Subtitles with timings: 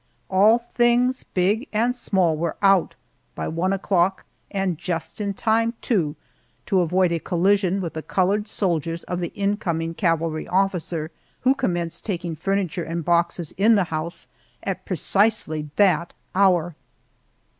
[0.31, 2.95] All things, big and small, were out
[3.35, 6.15] by one o'clock, and just in time, too,
[6.65, 11.11] to avoid a collision with the colored soldiers of the incoming cavalry officer,
[11.41, 14.25] who commenced taking furniture and boxes in the house
[14.63, 16.73] at precisely that hour.